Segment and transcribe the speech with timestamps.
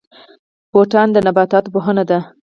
[0.71, 2.19] بوټاني د نباتاتو پوهنه ده